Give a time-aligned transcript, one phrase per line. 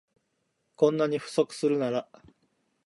[0.77, 2.07] こんなに不足するなら